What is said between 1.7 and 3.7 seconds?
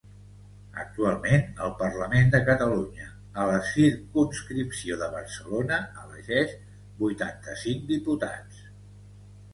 Parlament de Catalunya a la